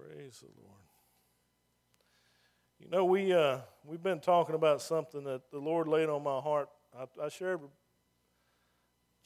[0.00, 0.80] Praise the Lord.
[2.78, 6.40] You know, we, uh, we've been talking about something that the Lord laid on my
[6.40, 6.68] heart.
[6.98, 7.60] I, I shared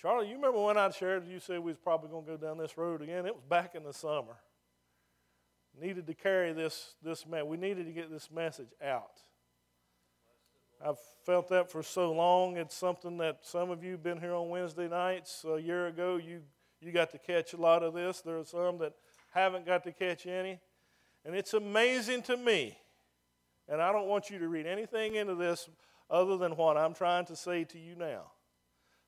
[0.01, 2.59] Charlie, you remember when I shared, you said we was probably going to go down
[2.59, 3.25] this road again?
[3.25, 4.37] It was back in the summer.
[5.81, 7.47] Needed to carry this, this man.
[7.47, 9.21] We needed to get this message out.
[10.85, 12.57] I've felt that for so long.
[12.57, 15.45] It's something that some of you have been here on Wednesday nights.
[15.49, 16.43] A year ago, you,
[16.81, 18.21] you got to catch a lot of this.
[18.21, 18.93] There are some that
[19.33, 20.61] haven't got to catch any.
[21.25, 22.77] And it's amazing to me,
[23.69, 25.71] and I don't want you to read anything into this
[26.11, 28.33] other than what I'm trying to say to you now.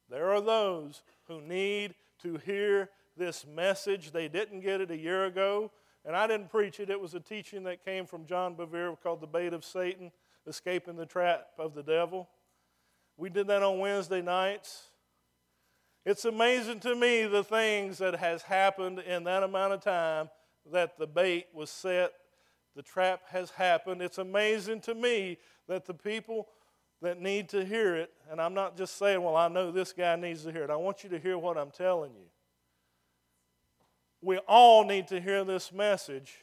[0.09, 4.13] There are those who need to hear this message.
[4.13, 5.71] They didn't get it a year ago,
[6.05, 6.89] and I didn't preach it.
[6.89, 10.11] It was a teaching that came from John Bevere called The Bait of Satan
[10.47, 12.29] Escaping the Trap of the Devil.
[13.17, 14.89] We did that on Wednesday nights.
[16.05, 20.31] It's amazing to me the things that has happened in that amount of time
[20.73, 22.13] that the bait was set,
[22.75, 24.03] the trap has happened.
[24.03, 26.49] It's amazing to me that the people
[27.03, 30.17] that need to hear it, and I'm not just saying, well, I know this guy
[30.17, 30.71] needs to hear it.
[30.71, 32.27] I want you to hear what I'm telling you.
[34.23, 36.35] We all need to hear this message.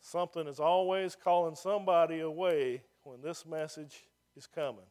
[0.00, 4.04] Something is always calling somebody away when this message
[4.36, 4.86] is coming.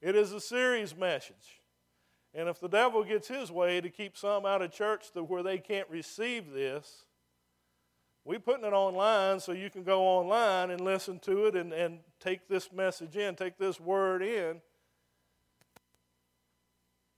[0.00, 1.55] It is a serious message.
[2.36, 5.42] And if the devil gets his way to keep some out of church to where
[5.42, 7.06] they can't receive this,
[8.26, 12.00] we're putting it online so you can go online and listen to it and, and
[12.20, 14.60] take this message in, take this word in.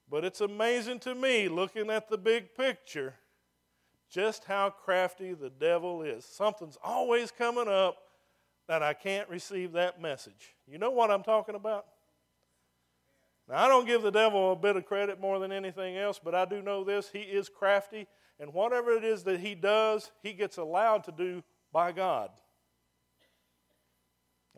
[0.08, 3.14] But it's amazing to me, looking at the big picture,
[4.08, 6.24] just how crafty the devil is.
[6.24, 7.96] Something's always coming up
[8.68, 10.54] that I can't receive that message.
[10.68, 11.86] You know what I'm talking about?
[13.48, 16.34] Now, I don't give the devil a bit of credit more than anything else, but
[16.34, 18.06] I do know this he is crafty,
[18.38, 22.30] and whatever it is that he does, he gets allowed to do by God.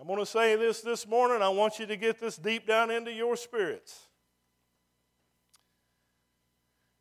[0.01, 1.43] I'm going to say this this morning.
[1.43, 4.09] I want you to get this deep down into your spirits.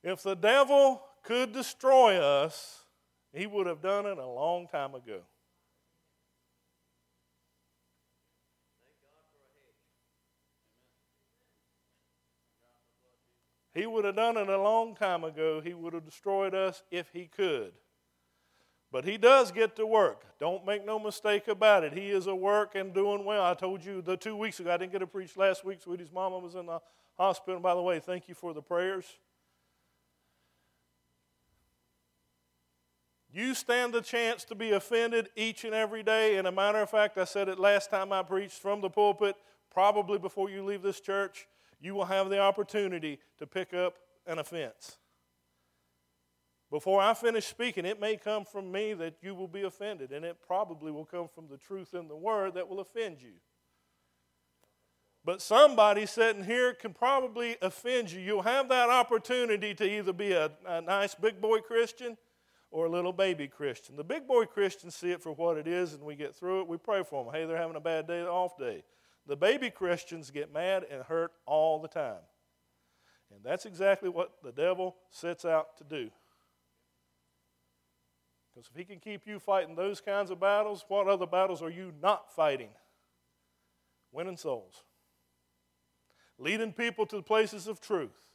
[0.03, 2.83] If the devil could destroy us,
[3.33, 5.21] he would have done it a long time ago.
[13.73, 15.61] He would have done it a long time ago.
[15.61, 17.73] He would have destroyed us if he could.
[18.91, 20.23] But he does get to work.
[20.39, 21.93] Don't make no mistake about it.
[21.93, 23.43] He is a work and doing well.
[23.43, 25.81] I told you the two weeks ago, I didn't get to preach last week.
[25.81, 26.79] Sweetie's mama was in the
[27.15, 27.59] hospital.
[27.59, 29.05] By the way, thank you for the prayers.
[33.31, 36.37] You stand the chance to be offended each and every day.
[36.37, 39.35] And a matter of fact, I said it last time I preached from the pulpit,
[39.71, 41.45] probably before you leave this church
[41.79, 43.95] you will have the opportunity to pick up
[44.27, 44.97] an offense.
[46.71, 50.23] Before I finish speaking, it may come from me that you will be offended, and
[50.23, 53.33] it probably will come from the truth in the word that will offend you.
[55.25, 58.21] But somebody sitting here can probably offend you.
[58.21, 62.17] You'll have that opportunity to either be a, a nice big boy Christian
[62.71, 63.95] or a little baby Christian.
[63.95, 66.67] The big boy Christians see it for what it is, and we get through it.
[66.67, 67.33] We pray for them.
[67.33, 68.83] Hey, they're having a bad day, off day.
[69.29, 72.23] The baby Christians get mad and hurt all the time.
[73.31, 76.09] And that's exactly what the devil sets out to do.
[78.49, 81.69] Because if he can keep you fighting those kinds of battles, what other battles are
[81.69, 82.71] you not fighting?
[84.11, 84.81] Winning souls.
[86.39, 88.31] Leading people to the places of truth.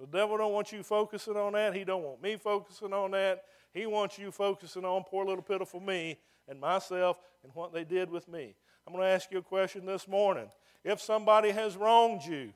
[0.00, 1.72] The devil don't want you focusing on that.
[1.72, 3.44] He don't want me focusing on that.
[3.72, 8.10] He wants you focusing on poor little pitiful me and myself and what they did
[8.10, 8.56] with me.
[8.86, 10.48] I'm going to ask you a question this morning.
[10.84, 12.52] If somebody has wronged you,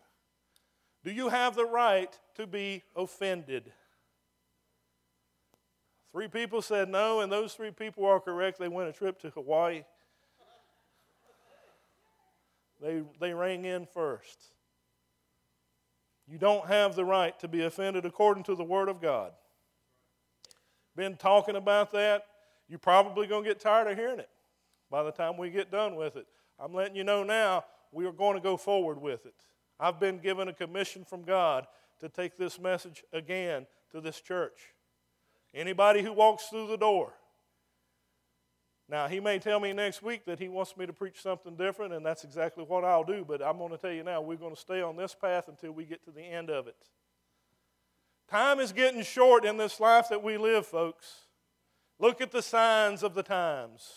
[1.02, 3.72] do you have the right to be offended?
[6.12, 8.58] Three people said no, and those three people are correct.
[8.58, 9.82] They went a trip to Hawaii.
[12.80, 14.38] They, they rang in first.
[16.28, 19.32] You don't have the right to be offended according to the Word of God.
[20.94, 22.26] Been talking about that.
[22.68, 24.28] You're probably going to get tired of hearing it
[24.90, 26.26] by the time we get done with it.
[26.58, 29.34] I'm letting you know now, we are going to go forward with it.
[29.78, 31.66] I've been given a commission from God
[32.00, 34.74] to take this message again to this church.
[35.54, 37.12] Anybody who walks through the door.
[38.88, 41.92] Now, he may tell me next week that he wants me to preach something different,
[41.92, 44.54] and that's exactly what I'll do, but I'm going to tell you now, we're going
[44.54, 46.76] to stay on this path until we get to the end of it.
[48.28, 51.26] Time is getting short in this life that we live, folks.
[52.00, 53.92] Look at the signs of the times.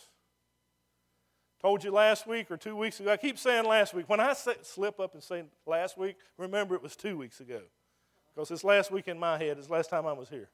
[1.64, 3.10] Told you last week or two weeks ago.
[3.10, 4.10] I keep saying last week.
[4.10, 7.62] When I say, slip up and say last week, remember it was two weeks ago.
[8.36, 9.58] Because it's last week in my head.
[9.58, 10.50] It's last time I was here.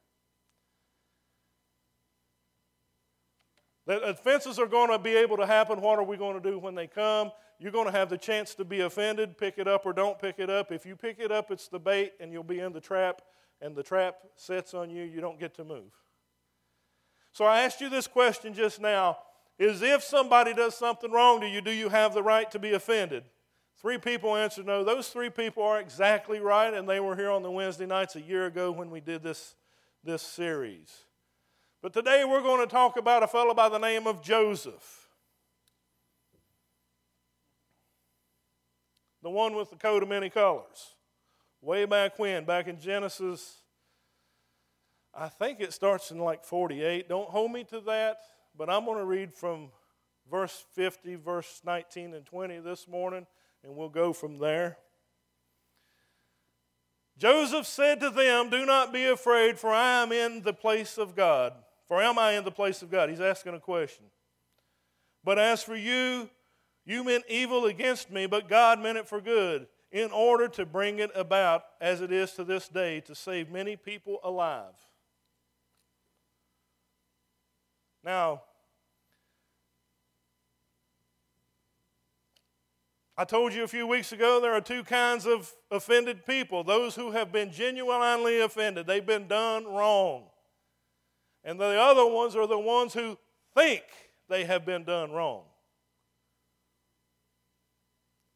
[3.87, 5.81] The offenses are going to be able to happen.
[5.81, 7.31] What are we going to do when they come?
[7.57, 9.35] You're going to have the chance to be offended.
[9.35, 10.71] Pick it up or don't pick it up.
[10.71, 13.23] If you pick it up, it's the bait, and you'll be in the trap,
[13.61, 15.05] and the trap sets on you.
[15.05, 15.91] You don't get to move.
[17.31, 19.17] So I asked you this question just now
[19.59, 22.71] is if somebody does something wrong to you, do you have the right to be
[22.71, 23.25] offended?
[23.81, 24.83] Three people answered no.
[24.83, 28.21] Those three people are exactly right, and they were here on the Wednesday nights a
[28.21, 29.55] year ago when we did this,
[30.03, 31.03] this series.
[31.81, 35.07] But today we're going to talk about a fellow by the name of Joseph.
[39.21, 40.95] The one with the coat of many colors.
[41.61, 43.57] Way back when, back in Genesis,
[45.13, 47.09] I think it starts in like 48.
[47.09, 48.19] Don't hold me to that,
[48.57, 49.69] but I'm going to read from
[50.29, 53.25] verse 50, verse 19 and 20 this morning,
[53.63, 54.77] and we'll go from there.
[57.17, 61.15] Joseph said to them, Do not be afraid, for I am in the place of
[61.15, 61.53] God.
[61.87, 63.09] For am I in the place of God?
[63.09, 64.05] He's asking a question.
[65.23, 66.29] But as for you,
[66.85, 70.99] you meant evil against me, but God meant it for good, in order to bring
[70.99, 74.73] it about as it is to this day, to save many people alive.
[78.03, 78.43] Now,
[83.17, 86.95] I told you a few weeks ago there are two kinds of offended people those
[86.95, 90.23] who have been genuinely offended, they've been done wrong.
[91.43, 93.17] And the other ones are the ones who
[93.53, 93.83] think
[94.29, 95.43] they have been done wrong.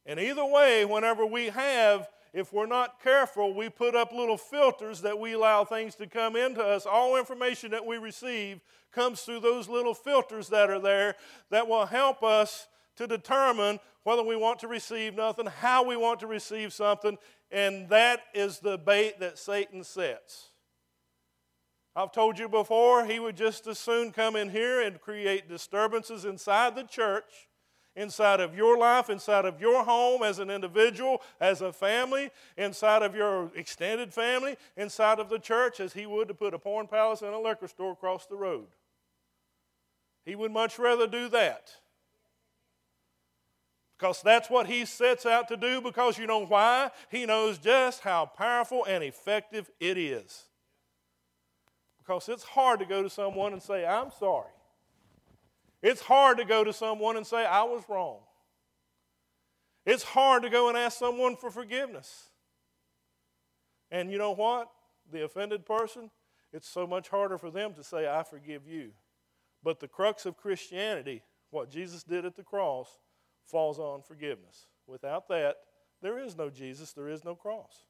[0.05, 5.01] And either way, whenever we have, if we're not careful, we put up little filters
[5.01, 6.85] that we allow things to come into us.
[6.85, 8.59] All information that we receive
[8.91, 11.15] comes through those little filters that are there
[11.51, 16.19] that will help us to determine whether we want to receive nothing, how we want
[16.19, 17.17] to receive something,
[17.51, 20.49] and that is the bait that Satan sets.
[21.95, 26.25] I've told you before, he would just as soon come in here and create disturbances
[26.25, 27.47] inside the church,
[27.95, 33.03] inside of your life, inside of your home as an individual, as a family, inside
[33.03, 36.87] of your extended family, inside of the church, as he would to put a porn
[36.87, 38.67] palace and a liquor store across the road.
[40.25, 41.71] He would much rather do that.
[43.97, 46.91] Because that's what he sets out to do, because you know why?
[47.09, 50.45] He knows just how powerful and effective it is.
[51.99, 54.49] Because it's hard to go to someone and say, I'm sorry.
[55.83, 58.19] It's hard to go to someone and say, I was wrong.
[59.85, 62.29] It's hard to go and ask someone for forgiveness.
[63.91, 64.69] And you know what?
[65.11, 66.09] The offended person,
[66.53, 68.91] it's so much harder for them to say, I forgive you.
[69.61, 71.21] But the crux of Christianity,
[71.51, 72.87] what Jesus did at the cross,
[73.45, 74.67] falls on forgiveness.
[74.87, 75.57] Without that,
[76.01, 77.83] there is no Jesus, there is no cross.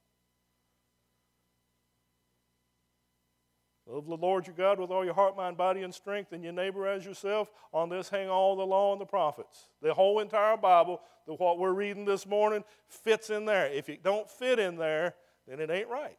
[3.85, 6.53] Love the Lord your God with all your heart, mind, body, and strength, and your
[6.53, 7.51] neighbor as yourself.
[7.73, 9.67] On this hang all the law and the prophets.
[9.81, 13.67] The whole entire Bible, the, what we're reading this morning, fits in there.
[13.67, 15.15] If it don't fit in there,
[15.47, 16.17] then it ain't right.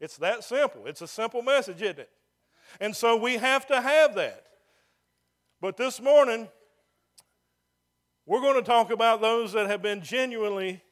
[0.00, 0.86] It's that simple.
[0.86, 2.10] It's a simple message, isn't it?
[2.80, 4.44] And so we have to have that.
[5.60, 6.48] But this morning,
[8.24, 10.82] we're going to talk about those that have been genuinely,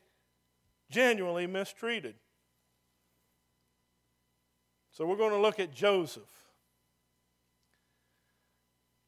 [0.91, 2.15] genuinely mistreated.
[4.93, 6.23] So we're going to look at Joseph.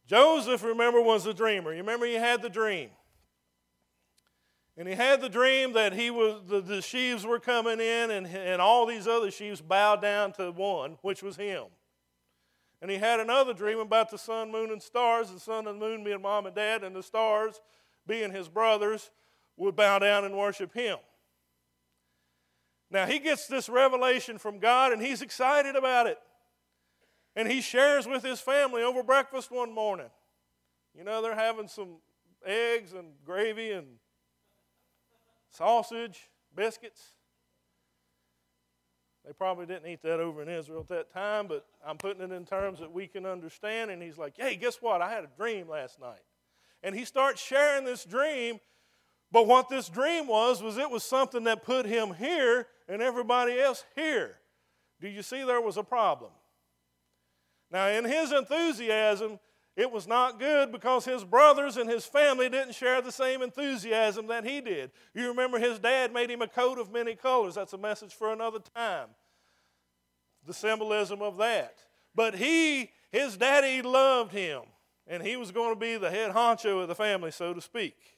[0.07, 1.73] Joseph, remember, was a dreamer.
[1.73, 2.91] You remember he had the dream.
[4.77, 8.27] And he had the dream that he was the, the sheaves were coming in and,
[8.27, 11.65] and all these other sheaves bowed down to one, which was him.
[12.81, 16.03] And he had another dream about the sun, moon, and stars, the sun and moon
[16.03, 17.61] being mom and dad, and the stars
[18.07, 19.11] being his brothers
[19.57, 20.99] would bow down and worship him.
[22.93, 26.19] Now, he gets this revelation from God and he's excited about it.
[27.35, 30.11] And he shares with his family over breakfast one morning.
[30.95, 31.97] You know, they're having some
[32.45, 33.87] eggs and gravy and
[35.51, 37.03] sausage, biscuits.
[39.25, 42.33] They probably didn't eat that over in Israel at that time, but I'm putting it
[42.33, 43.91] in terms that we can understand.
[43.91, 45.01] And he's like, hey, guess what?
[45.01, 46.21] I had a dream last night.
[46.83, 48.61] And he starts sharing this dream.
[49.33, 53.59] But what this dream was, was it was something that put him here and everybody
[53.59, 54.37] else here.
[55.01, 56.31] Do you see there was a problem?
[57.71, 59.41] Now, in his enthusiasm,
[59.75, 64.27] it was not good because his brothers and his family didn't share the same enthusiasm
[64.27, 64.91] that he did.
[65.15, 67.55] You remember his dad made him a coat of many colors.
[67.55, 69.09] That's a message for another time.
[70.47, 71.77] The symbolism of that.
[72.15, 74.61] But he, his daddy loved him,
[75.07, 78.12] and he was going to be the head honcho of the family, so to speak.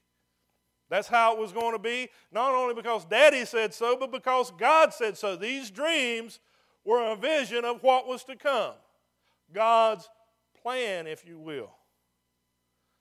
[0.91, 4.53] That's how it was going to be, not only because daddy said so, but because
[4.53, 5.35] God said so.
[5.35, 6.41] These dreams
[6.85, 8.75] were a vision of what was to come
[9.53, 10.09] God's
[10.63, 11.71] plan, if you will.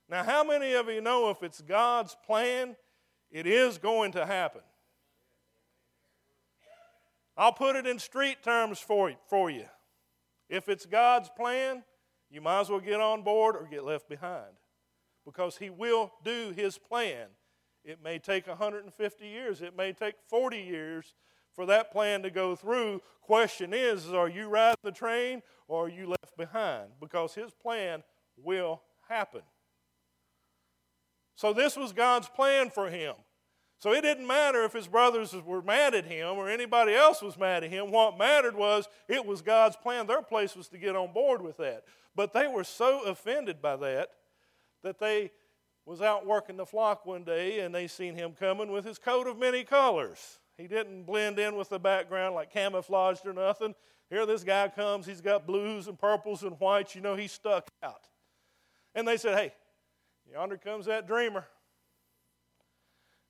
[0.10, 2.76] Now, how many of you know if it's God's plan,
[3.32, 4.62] it is going to happen?
[7.36, 9.10] I'll put it in street terms for
[9.50, 9.66] you.
[10.50, 11.84] If it's God's plan,
[12.30, 14.54] you might as well get on board or get left behind
[15.26, 17.28] because He will do His plan.
[17.84, 21.14] It may take 150 years, it may take 40 years
[21.54, 23.02] for that plan to go through.
[23.22, 26.90] Question is, are you riding the train or are you left behind?
[27.00, 28.04] Because His plan
[28.38, 29.42] will happen.
[31.36, 33.16] So, this was God's plan for him.
[33.80, 37.38] So, it didn't matter if his brothers were mad at him or anybody else was
[37.38, 37.92] mad at him.
[37.92, 40.08] What mattered was it was God's plan.
[40.08, 41.84] Their place was to get on board with that.
[42.16, 44.10] But they were so offended by that
[44.84, 45.32] that they
[45.86, 49.28] was out working the flock one day and they seen him coming with his coat
[49.28, 50.40] of many colors.
[50.58, 53.76] He didn't blend in with the background like camouflaged or nothing.
[54.10, 57.70] Here this guy comes, he's got blues and purples and whites, you know, he's stuck
[57.82, 58.08] out.
[58.96, 59.54] And they said, Hey,
[60.32, 61.46] Yonder comes that dreamer.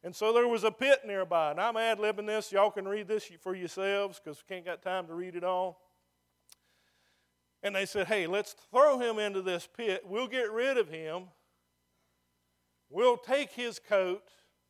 [0.03, 1.51] And so there was a pit nearby.
[1.51, 2.51] And I'm ad libbing this.
[2.51, 5.79] Y'all can read this for yourselves because we can't got time to read it all.
[7.63, 10.03] And they said, hey, let's throw him into this pit.
[10.05, 11.27] We'll get rid of him.
[12.93, 14.21] We'll take his coat.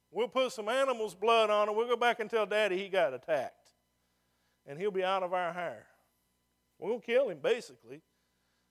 [0.10, 1.76] We'll put some animal's blood on it.
[1.76, 3.68] We'll go back and tell Daddy he got attacked.
[4.66, 5.86] And he'll be out of our hair.
[6.80, 8.02] We're going to kill him, basically.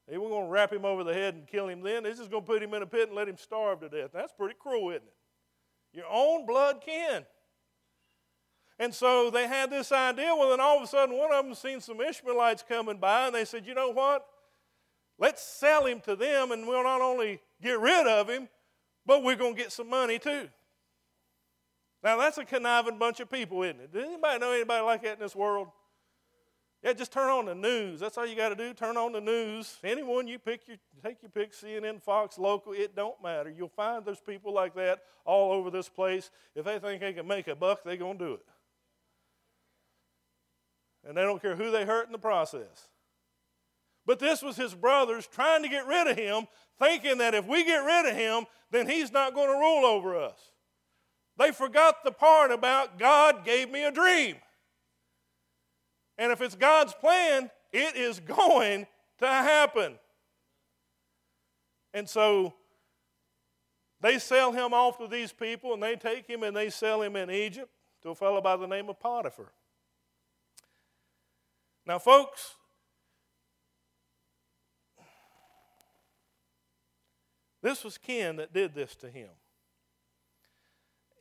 [0.09, 2.03] Were going to wrap him over the head and kill him then.
[2.03, 4.11] They're just going to put him in a pit and let him starve to death.
[4.13, 5.15] That's pretty cruel, isn't it?
[5.93, 7.27] Your own blood kin.
[8.79, 10.35] And so they had this idea.
[10.35, 13.35] Well, then all of a sudden, one of them seen some Ishmaelites coming by, and
[13.35, 14.27] they said, You know what?
[15.19, 18.49] Let's sell him to them, and we'll not only get rid of him,
[19.05, 20.49] but we're going to get some money too.
[22.03, 23.93] Now, that's a conniving bunch of people, isn't it?
[23.93, 25.69] Does anybody know anybody like that in this world?
[26.83, 28.01] Yeah, just turn on the news.
[28.01, 28.75] That's all you got to do.
[28.75, 29.77] Turn on the news.
[29.85, 33.51] Anyone you pick, your, take your pick, CNN, Fox, local, it don't matter.
[33.51, 36.33] You'll find those people like that all over this place.
[36.57, 38.47] If they think they can make a buck, they're going to do it.
[41.07, 42.89] And they don't care who they hurt in the process.
[44.07, 46.47] But this was his brothers trying to get rid of him,
[46.79, 50.17] thinking that if we get rid of him, then he's not going to rule over
[50.17, 50.39] us.
[51.39, 54.37] They forgot the part about God gave me a dream.
[56.19, 58.87] And if it's God's plan, it is going
[59.19, 59.99] to happen.
[61.95, 62.55] And so
[64.01, 67.17] they sell him off to these people, and they take him and they sell him
[67.17, 67.71] in Egypt
[68.03, 69.53] to a fellow by the name of Potiphar.
[71.87, 72.57] Now, folks,
[77.63, 79.31] this was kin that did this to him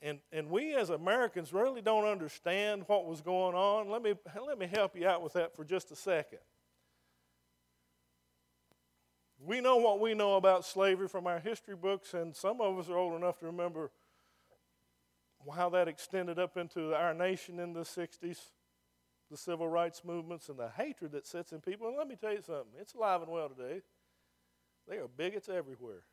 [0.02, 3.90] and, and we as Americans really don't understand what was going on.
[3.90, 4.16] Let me,
[4.48, 6.40] let me help you out with that for just a second.
[9.44, 12.90] We know what we know about slavery from our history books, and some of us
[12.90, 13.92] are old enough to remember
[15.56, 18.38] how that extended up into our nation in the 60s,
[19.32, 21.88] the civil rights movements, and the hatred that sits in people.
[21.88, 23.82] And let me tell you something it's alive and well today.
[24.88, 26.04] There are bigots everywhere.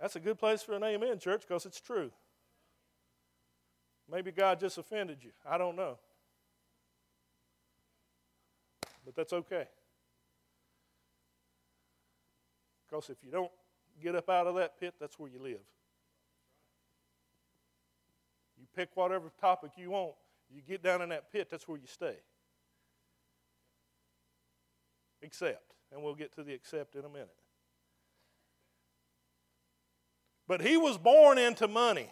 [0.00, 2.10] That's a good place for an amen, church, because it's true.
[4.10, 5.30] Maybe God just offended you.
[5.48, 5.98] I don't know.
[9.04, 9.66] But that's okay.
[12.88, 13.50] Because if you don't
[14.02, 15.60] get up out of that pit, that's where you live.
[18.58, 20.12] You pick whatever topic you want,
[20.54, 22.16] you get down in that pit, that's where you stay.
[25.22, 25.74] Accept.
[25.92, 27.28] And we'll get to the accept in a minute.
[30.48, 32.10] But he was born into money.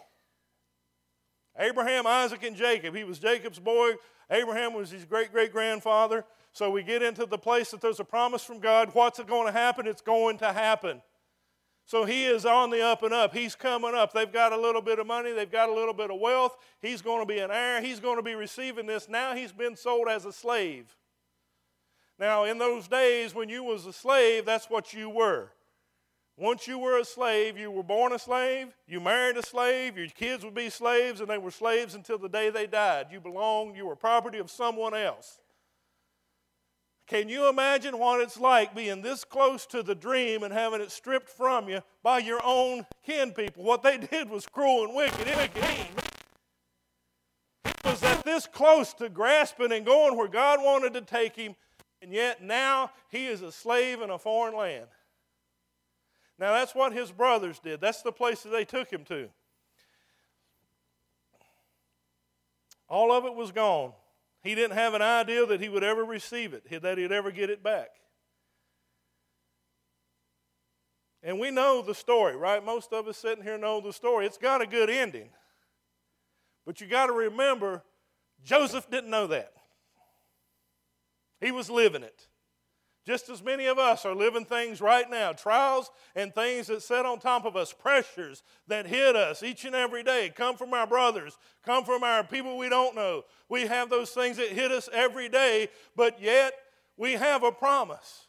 [1.57, 2.95] Abraham, Isaac, and Jacob.
[2.95, 3.93] He was Jacob's boy.
[4.29, 6.25] Abraham was his great great grandfather.
[6.51, 8.89] So we get into the place that there's a promise from God.
[8.93, 9.87] What's going to happen?
[9.87, 11.01] It's going to happen.
[11.85, 13.33] So he is on the up and up.
[13.33, 14.11] He's coming up.
[14.11, 16.57] They've got a little bit of money, they've got a little bit of wealth.
[16.81, 17.81] He's going to be an heir.
[17.81, 19.07] He's going to be receiving this.
[19.07, 20.95] Now he's been sold as a slave.
[22.17, 25.51] Now, in those days when you was a slave, that's what you were.
[26.37, 30.07] Once you were a slave, you were born a slave, you married a slave, your
[30.07, 33.07] kids would be slaves, and they were slaves until the day they died.
[33.09, 35.39] You belonged, you were property of someone else.
[37.07, 40.91] Can you imagine what it's like being this close to the dream and having it
[40.91, 43.63] stripped from you by your own kin people?
[43.63, 45.27] What they did was cruel and wicked.
[45.27, 45.51] It
[47.85, 51.55] was that this close to grasping and going where God wanted to take him,
[52.01, 54.87] and yet now he is a slave in a foreign land.
[56.37, 57.79] Now, that's what his brothers did.
[57.79, 59.29] That's the place that they took him to.
[62.89, 63.93] All of it was gone.
[64.43, 67.49] He didn't have an idea that he would ever receive it, that he'd ever get
[67.49, 67.89] it back.
[71.23, 72.63] And we know the story, right?
[72.63, 74.27] Most of us sitting here know the story.
[74.27, 75.29] It's got a good ending.
[76.65, 77.81] But you got to remember,
[78.43, 79.53] Joseph didn't know that.
[81.41, 82.27] He was living it.
[83.05, 87.05] Just as many of us are living things right now, trials and things that set
[87.05, 90.87] on top of us, pressures that hit us each and every day, come from our
[90.87, 93.23] brothers, come from our people we don't know.
[93.47, 96.53] We have those things that hit us every day, but yet
[96.97, 98.25] we have a promise.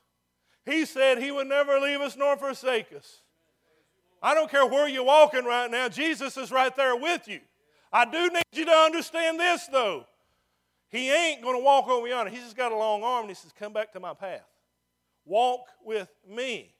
[0.66, 3.22] He said he would never leave us nor forsake us.
[4.22, 7.40] I don't care where you're walking right now, Jesus is right there with you.
[7.90, 10.04] I do need you to understand this, though.
[10.90, 12.30] He ain't going to walk over yonder.
[12.30, 14.44] He's just got a long arm and he says, Come back to my path.
[15.26, 16.72] Walk with me.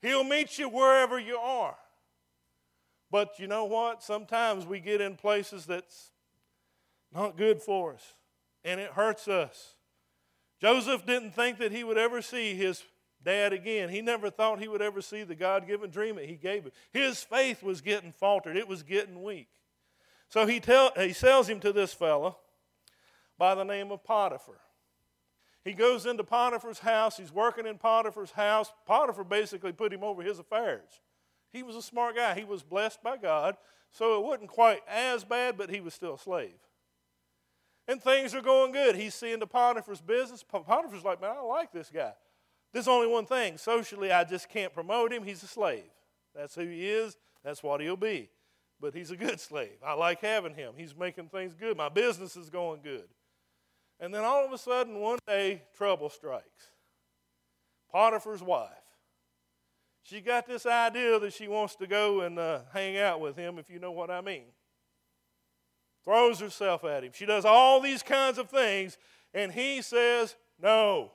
[0.00, 1.76] He'll meet you wherever you are.
[3.10, 4.02] But you know what?
[4.02, 6.10] Sometimes we get in places that's
[7.14, 8.14] not good for us,
[8.64, 9.74] and it hurts us.
[10.60, 12.82] Joseph didn't think that he would ever see his
[13.22, 13.90] dad again.
[13.90, 16.72] He never thought he would ever see the God given dream that he gave him.
[16.90, 19.48] His faith was getting faltered, it was getting weak.
[20.28, 22.34] So he, tell, he sells him to this fella
[23.36, 24.54] by the name of Potiphar.
[25.64, 27.16] He goes into Potiphar's house.
[27.16, 28.72] He's working in Potiphar's house.
[28.86, 31.00] Potiphar basically put him over his affairs.
[31.52, 32.34] He was a smart guy.
[32.34, 33.56] He was blessed by God,
[33.90, 36.58] so it wasn't quite as bad, but he was still a slave.
[37.86, 38.96] And things are going good.
[38.96, 40.42] He's seeing the Potiphar's business.
[40.42, 42.12] Potiphar's like, man, I like this guy.
[42.72, 43.58] There's only one thing.
[43.58, 45.24] Socially, I just can't promote him.
[45.24, 45.90] He's a slave.
[46.34, 47.16] That's who he is.
[47.44, 48.30] That's what he'll be.
[48.80, 49.76] But he's a good slave.
[49.84, 50.72] I like having him.
[50.76, 51.76] He's making things good.
[51.76, 53.08] My business is going good.
[54.00, 56.70] And then all of a sudden, one day, trouble strikes.
[57.90, 58.70] Potiphar's wife.
[60.02, 63.58] She got this idea that she wants to go and uh, hang out with him,
[63.58, 64.46] if you know what I mean.
[66.04, 67.12] Throws herself at him.
[67.14, 68.98] She does all these kinds of things,
[69.32, 71.12] and he says, No.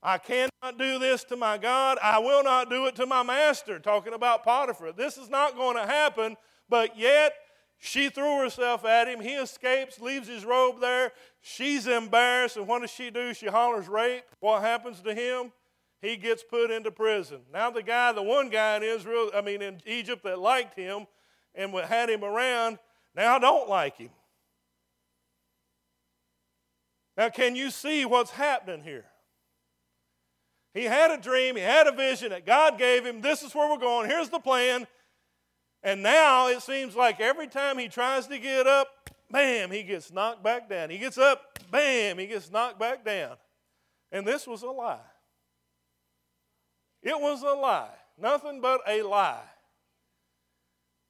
[0.00, 1.98] I cannot do this to my God.
[2.00, 3.80] I will not do it to my master.
[3.80, 4.92] Talking about Potiphar.
[4.92, 6.36] This is not going to happen,
[6.68, 7.34] but yet
[7.78, 9.20] she threw herself at him.
[9.20, 11.12] He escapes, leaves his robe there.
[11.40, 13.32] She's embarrassed, and what does she do?
[13.32, 14.24] She hollers rape.
[14.40, 15.52] What happens to him?
[16.02, 17.40] He gets put into prison.
[17.52, 21.06] Now the guy, the one guy in Israel, I mean in Egypt that liked him
[21.54, 22.78] and had him around,
[23.16, 24.10] now don't like him.
[27.18, 29.04] Now, can you see what's happening here?
[30.72, 33.20] He had a dream, he had a vision that God gave him.
[33.20, 34.08] This is where we're going.
[34.08, 34.86] Here's the plan.
[35.82, 38.88] And now it seems like every time he tries to get up,
[39.30, 40.90] bam, he gets knocked back down.
[40.90, 43.36] He gets up, bam, he gets knocked back down.
[44.10, 44.98] And this was a lie.
[47.02, 47.94] It was a lie.
[48.20, 49.44] Nothing but a lie.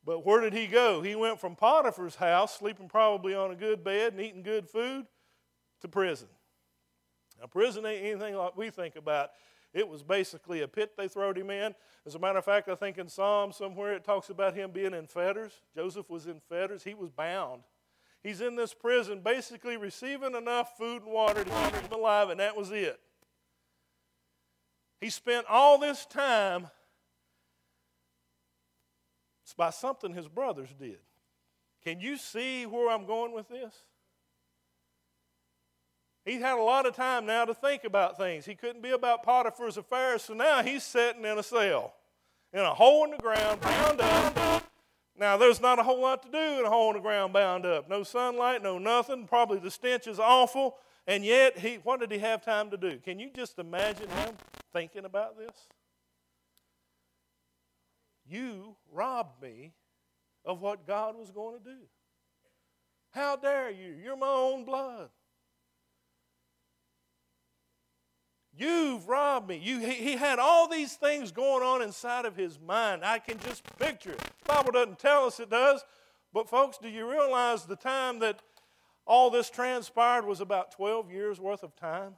[0.04, 1.02] But where did he go?
[1.02, 5.06] He went from Potiphar's house, sleeping probably on a good bed and eating good food,
[5.80, 6.28] to prison.
[7.40, 9.30] Now, prison ain't anything like we think about.
[9.74, 11.74] It was basically a pit they throwed him in.
[12.06, 14.94] As a matter of fact, I think in Psalm somewhere it talks about him being
[14.94, 15.52] in fetters.
[15.76, 17.62] Joseph was in fetters, he was bound.
[18.22, 22.40] He's in this prison basically receiving enough food and water to keep him alive, and
[22.40, 22.98] that was it.
[25.00, 26.68] He spent all this time
[29.58, 31.00] by something his brothers did.
[31.84, 33.74] Can you see where I'm going with this?
[36.28, 38.44] He had a lot of time now to think about things.
[38.44, 41.94] He couldn't be about Potiphar's affairs, so now he's sitting in a cell,
[42.52, 44.70] in a hole in the ground, bound up.
[45.18, 47.64] Now, there's not a whole lot to do in a hole in the ground, bound
[47.64, 47.88] up.
[47.88, 49.26] No sunlight, no nothing.
[49.26, 50.76] Probably the stench is awful.
[51.06, 52.98] And yet, he, what did he have time to do?
[52.98, 54.34] Can you just imagine him
[54.74, 55.56] thinking about this?
[58.28, 59.72] You robbed me
[60.44, 61.80] of what God was going to do.
[63.12, 63.96] How dare you?
[64.04, 65.08] You're my own blood.
[68.58, 69.60] You've robbed me.
[69.62, 73.04] You, he, he, had all these things going on inside of his mind.
[73.04, 74.18] I can just picture it.
[74.18, 75.84] The Bible doesn't tell us it does.
[76.32, 78.40] But, folks, do you realize the time that
[79.06, 82.14] all this transpired was about 12 years worth of time?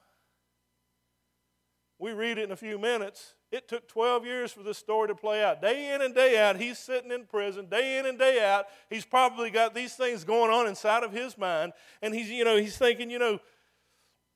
[1.98, 3.34] We read it in a few minutes.
[3.52, 5.60] It took 12 years for this story to play out.
[5.60, 7.66] Day in and day out, he's sitting in prison.
[7.66, 11.36] Day in and day out, he's probably got these things going on inside of his
[11.36, 11.72] mind.
[12.00, 13.40] And he's, you know, he's thinking, you know,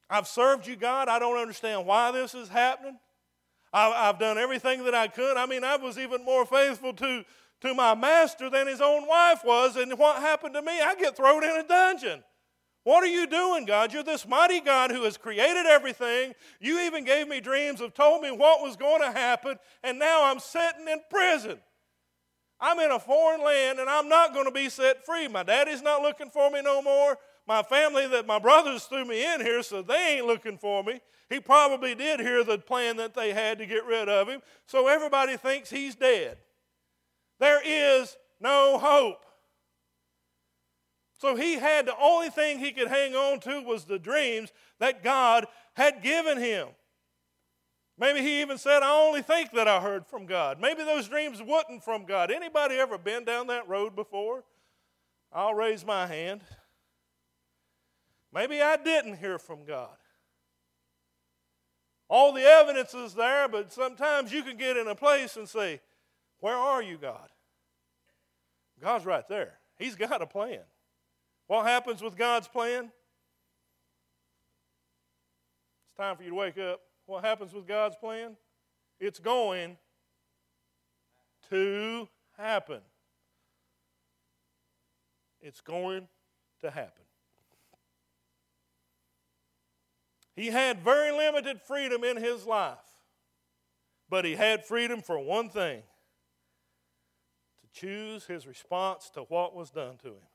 [0.09, 1.09] I've served you, God.
[1.09, 2.99] I don't understand why this is happening.
[3.73, 5.37] I've done everything that I could.
[5.37, 7.25] I mean, I was even more faithful to,
[7.63, 9.77] to my master than his own wife was.
[9.77, 10.81] And what happened to me?
[10.81, 12.23] I get thrown in a dungeon.
[12.85, 13.93] What are you doing, God?
[13.93, 16.35] You're this mighty God who has created everything.
[16.61, 20.25] You even gave me dreams of told me what was going to happen, and now
[20.25, 21.59] I'm sitting in prison.
[22.61, 25.29] I'm in a foreign land and I'm not going to be set free.
[25.29, 27.19] My daddy's not looking for me no more.
[27.47, 31.01] My family, that my brothers threw me in here, so they ain't looking for me.
[31.29, 34.89] He probably did hear the plan that they had to get rid of him, so
[34.89, 36.39] everybody thinks he's dead.
[37.41, 39.25] There is no hope.
[41.19, 45.03] So he had the only thing he could hang on to was the dreams that
[45.03, 46.69] God had given him.
[47.97, 50.61] Maybe he even said, I only think that I heard from God.
[50.61, 52.31] Maybe those dreams wasn't from God.
[52.31, 54.45] Anybody ever been down that road before?
[55.33, 56.43] I'll raise my hand.
[58.35, 59.97] Maybe I didn't hear from God.
[62.09, 65.81] All the evidence is there, but sometimes you can get in a place and say,
[66.41, 67.29] Where are you, God?
[68.81, 69.55] God's right there.
[69.79, 70.61] He's got a plan.
[71.47, 72.91] What happens with God's plan?
[75.87, 76.81] It's time for you to wake up.
[77.07, 78.37] What happens with God's plan?
[78.99, 79.77] It's going
[81.51, 82.81] to happen.
[85.41, 86.09] It's going
[86.63, 87.04] to happen.
[90.37, 92.79] He had very limited freedom in his life,
[94.09, 95.83] but he had freedom for one thing
[97.61, 100.29] to choose his response to what was done to him.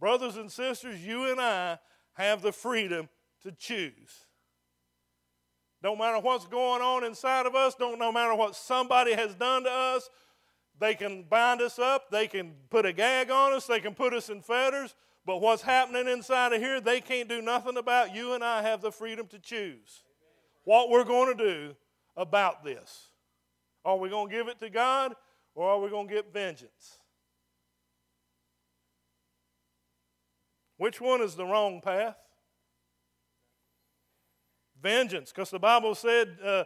[0.00, 1.78] Brothers and sisters, you and I
[2.14, 3.08] have the freedom
[3.42, 4.26] to choose.
[5.82, 9.62] Don't matter what's going on inside of us, don't no matter what somebody has done
[9.62, 10.10] to us,
[10.80, 14.12] they can bind us up, they can put a gag on us, they can put
[14.12, 14.94] us in fetters,
[15.28, 18.14] but what's happening inside of here, they can't do nothing about.
[18.14, 20.02] You and I have the freedom to choose
[20.64, 21.76] what we're going to do
[22.16, 23.08] about this.
[23.84, 25.12] Are we going to give it to God
[25.54, 26.98] or are we going to get vengeance?
[30.78, 32.16] Which one is the wrong path?
[34.80, 36.64] Vengeance, because the Bible said, uh,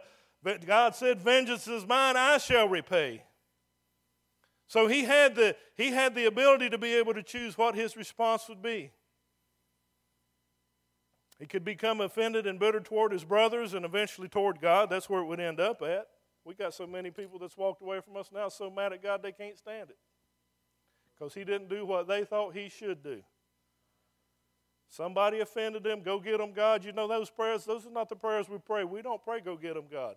[0.65, 3.23] God said, Vengeance is mine, I shall repay.
[4.73, 7.95] So he had, the, he had the ability to be able to choose what his
[7.95, 8.89] response would be.
[11.37, 14.89] He could become offended and bitter toward his brothers and eventually toward God.
[14.89, 16.07] That's where it would end up at.
[16.43, 19.21] We got so many people that's walked away from us now so mad at God
[19.21, 19.97] they can't stand it
[21.13, 23.21] because he didn't do what they thought he should do.
[24.89, 26.83] Somebody offended them, go get them, God.
[26.83, 28.85] You know those prayers, those are not the prayers we pray.
[28.85, 30.15] We don't pray, go get them, God.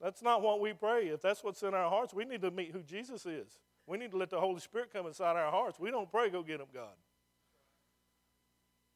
[0.00, 1.08] That's not what we pray.
[1.08, 3.58] If that's what's in our hearts, we need to meet who Jesus is.
[3.86, 5.80] We need to let the Holy Spirit come inside our hearts.
[5.80, 6.94] We don't pray, go get him, God.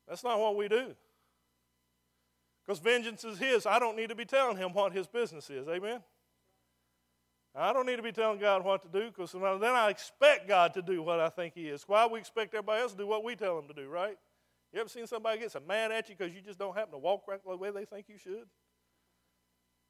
[0.08, 0.94] That's not what we do.
[2.64, 3.66] Because vengeance is His.
[3.66, 5.66] I don't need to be telling Him what His business is.
[5.68, 6.00] Amen?
[7.54, 10.72] I don't need to be telling God what to do because then I expect God
[10.74, 11.82] to do what I think He is.
[11.86, 14.16] Why we expect everybody else to do what we tell them to do, right?
[14.72, 16.98] You ever seen somebody get so mad at you because you just don't happen to
[16.98, 18.46] walk right the way they think you should?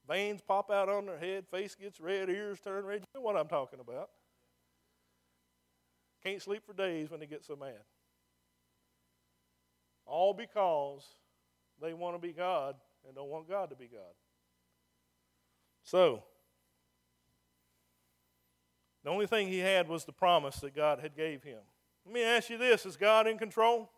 [0.08, 3.00] Veins pop out on their head, face gets red, ears turn red.
[3.00, 4.10] You know what I'm talking about.
[6.24, 7.80] Can't sleep for days when they get so mad.
[10.04, 11.04] All because
[11.80, 14.14] they want to be God and don't want God to be God.
[15.84, 16.22] So,
[19.04, 21.58] the only thing he had was the promise that God had gave him.
[22.04, 23.90] Let me ask you this, is God in control?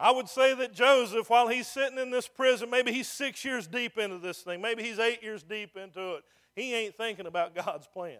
[0.00, 3.66] I would say that Joseph, while he's sitting in this prison, maybe he's six years
[3.66, 6.24] deep into this thing, maybe he's eight years deep into it,
[6.56, 8.18] he ain't thinking about God's plan.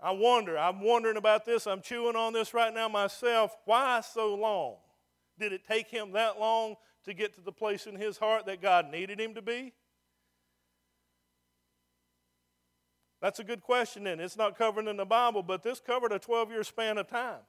[0.00, 3.54] I wonder, I'm wondering about this, I'm chewing on this right now myself.
[3.66, 4.76] Why so long?
[5.38, 8.62] Did it take him that long to get to the place in his heart that
[8.62, 9.74] God needed him to be?
[13.20, 16.18] That's a good question, and it's not covered in the Bible, but this covered a
[16.18, 17.40] 12 year span of time.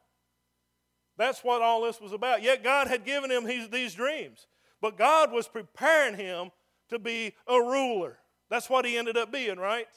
[1.17, 2.43] That's what all this was about.
[2.43, 4.47] Yet God had given him these, these dreams.
[4.81, 6.51] But God was preparing him
[6.89, 8.17] to be a ruler.
[8.49, 9.87] That's what he ended up being, right?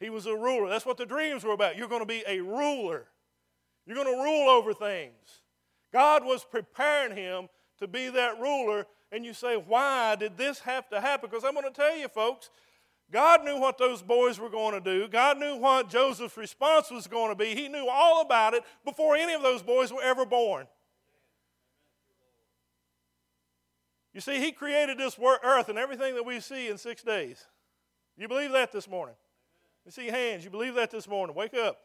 [0.00, 0.68] He was a ruler.
[0.68, 1.76] That's what the dreams were about.
[1.76, 3.06] You're going to be a ruler,
[3.86, 5.40] you're going to rule over things.
[5.92, 8.86] God was preparing him to be that ruler.
[9.12, 11.30] And you say, why did this have to happen?
[11.30, 12.50] Because I'm going to tell you, folks,
[13.14, 15.06] God knew what those boys were going to do.
[15.06, 17.54] God knew what Joseph's response was going to be.
[17.54, 20.66] He knew all about it before any of those boys were ever born.
[24.12, 27.46] You see, He created this earth and everything that we see in six days.
[28.18, 29.14] You believe that this morning?
[29.86, 30.42] You see hands.
[30.42, 31.36] You believe that this morning?
[31.36, 31.78] Wake up.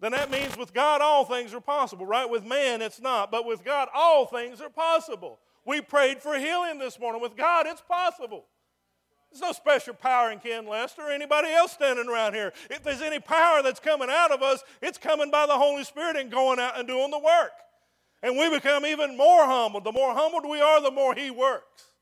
[0.00, 2.28] Then that means with God all things are possible, right?
[2.28, 5.38] With man it's not, but with God all things are possible.
[5.64, 7.22] We prayed for healing this morning.
[7.22, 8.46] With God, it's possible.
[9.30, 12.52] There's no special power in Ken Lester or anybody else standing around here.
[12.68, 16.16] If there's any power that's coming out of us, it's coming by the Holy Spirit
[16.16, 17.52] and going out and doing the work.
[18.22, 19.84] And we become even more humbled.
[19.84, 21.92] The more humbled we are, the more He works.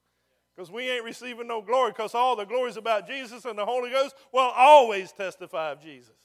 [0.61, 3.64] because we ain't receiving no glory because all the glory is about Jesus and the
[3.64, 6.16] Holy Ghost will always testify of Jesus.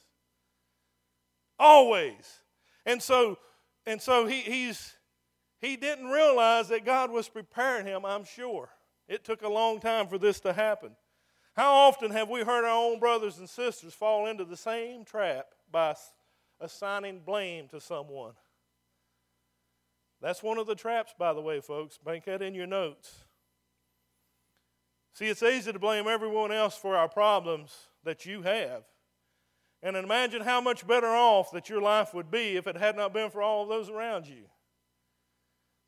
[1.57, 2.41] Always.
[2.85, 3.37] And so,
[3.85, 4.93] and so he, he's,
[5.59, 8.69] he didn't realize that God was preparing him, I'm sure.
[9.07, 10.95] It took a long time for this to happen.
[11.55, 15.47] How often have we heard our own brothers and sisters fall into the same trap
[15.71, 15.95] by
[16.59, 18.33] assigning blame to someone?
[20.21, 21.97] That's one of the traps, by the way, folks.
[21.97, 23.23] Bank that in your notes.
[25.13, 28.83] See, it's easy to blame everyone else for our problems that you have.
[29.81, 33.13] And imagine how much better off that your life would be if it had not
[33.13, 34.45] been for all of those around you.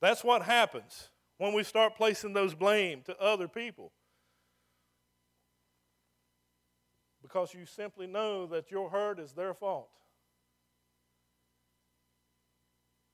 [0.02, 3.92] That's what happens when we start placing those blame to other people.
[7.22, 9.90] Because you simply know that your hurt is their fault.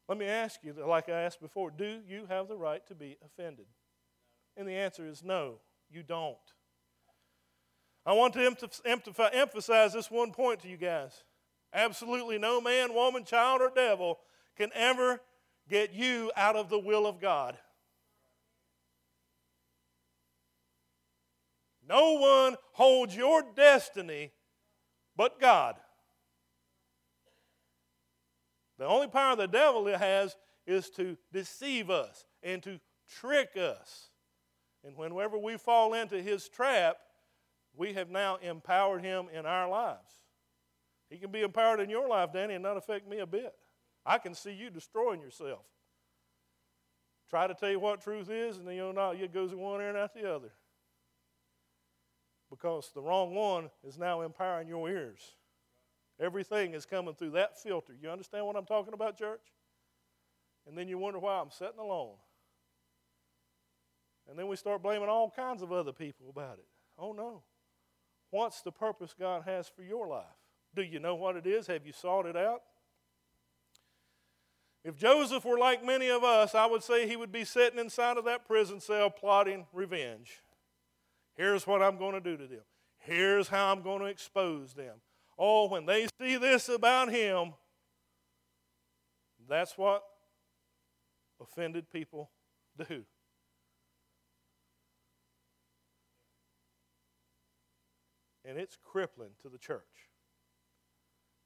[0.08, 3.18] Let me ask you, like I asked before, do you have the right to be
[3.26, 3.66] offended?
[4.58, 6.38] And the answer is no, you don't.
[8.06, 8.58] I want to
[9.34, 11.24] emphasize this one point to you guys.
[11.74, 14.20] Absolutely no man, woman, child, or devil
[14.58, 15.22] can ever
[15.70, 17.58] get you out of the will of God.
[21.88, 24.32] No one holds your destiny
[25.16, 25.76] but God.
[28.78, 32.80] The only power the devil has is to deceive us and to
[33.20, 34.10] trick us.
[34.84, 36.98] And whenever we fall into his trap,
[37.76, 40.18] we have now empowered him in our lives.
[41.10, 43.54] He can be empowered in your life, Danny, and not affect me a bit.
[44.06, 45.66] I can see you destroying yourself.
[47.30, 49.82] Try to tell you what truth is, and then you know it goes in one
[49.82, 50.52] ear and out the other.
[52.50, 55.22] Because the wrong one is now empowering your ears.
[56.20, 57.94] Everything is coming through that filter.
[58.00, 59.42] You understand what I'm talking about, church?
[60.68, 62.16] And then you wonder why I'm sitting alone.
[64.30, 66.68] And then we start blaming all kinds of other people about it.
[66.98, 67.44] Oh no.
[68.30, 70.24] What's the purpose God has for your life?
[70.76, 71.68] Do you know what it is?
[71.68, 72.62] Have you sought it out?
[74.84, 78.18] If Joseph were like many of us, I would say he would be sitting inside
[78.18, 80.42] of that prison cell plotting revenge.
[81.36, 82.64] Here's what I'm going to do to them.
[82.98, 84.96] Here's how I'm going to expose them.
[85.38, 87.54] Oh, when they see this about him,
[89.48, 90.04] that's what
[91.40, 92.30] offended people
[92.90, 93.04] do.
[98.46, 100.10] and it's crippling to the church.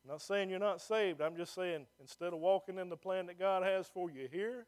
[0.08, 1.20] I'm not saying you're not saved.
[1.20, 4.66] I'm just saying instead of walking in the plan that God has for you here,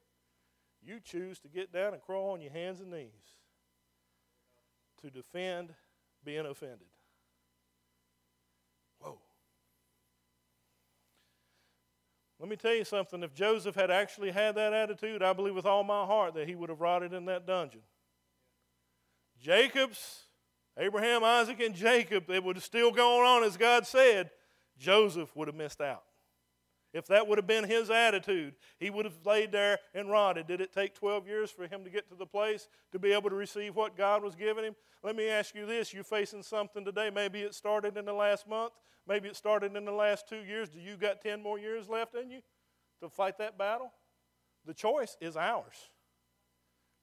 [0.85, 3.37] you choose to get down and crawl on your hands and knees
[5.01, 5.69] to defend
[6.25, 6.89] being offended.
[8.99, 9.17] Whoa.
[12.37, 13.23] Let me tell you something.
[13.23, 16.55] If Joseph had actually had that attitude, I believe with all my heart that he
[16.55, 17.83] would have rotted in that dungeon.
[19.41, 20.23] Jacob's
[20.77, 24.31] Abraham, Isaac, and Jacob, it would have still gone on as God said,
[24.79, 26.03] Joseph would have missed out.
[26.91, 30.47] If that would have been his attitude, he would have laid there and rotted.
[30.47, 33.29] Did it take 12 years for him to get to the place to be able
[33.29, 34.75] to receive what God was giving him?
[35.03, 37.11] Let me ask you this you're facing something today.
[37.13, 38.73] Maybe it started in the last month,
[39.07, 40.69] maybe it started in the last two years.
[40.69, 42.41] Do you got 10 more years left in you
[43.01, 43.91] to fight that battle?
[44.65, 45.89] The choice is ours.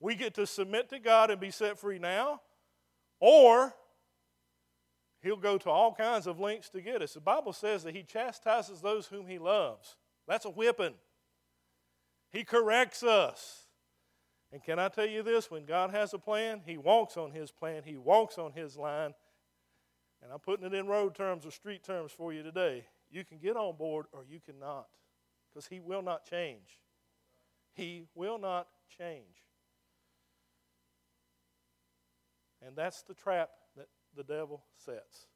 [0.00, 2.40] We get to submit to God and be set free now,
[3.20, 3.72] or
[5.26, 7.14] he'll go to all kinds of lengths to get us.
[7.14, 9.96] The Bible says that he chastises those whom he loves.
[10.28, 10.94] That's a whipping.
[12.30, 13.64] He corrects us.
[14.52, 15.50] And can I tell you this?
[15.50, 19.12] When God has a plan, He walks on His plan, He walks on His line.
[20.22, 22.84] And I'm putting it in road terms or street terms for you today.
[23.10, 24.86] You can get on board or you cannot
[25.52, 26.80] because He will not change.
[27.74, 29.24] He will not change.
[32.64, 33.50] And that's the trap
[34.16, 35.26] the devil sets.